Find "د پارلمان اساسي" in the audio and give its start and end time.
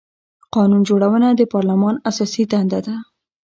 1.33-2.43